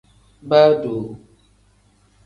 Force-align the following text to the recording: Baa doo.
Baa 0.49 0.71
doo. 0.81 1.03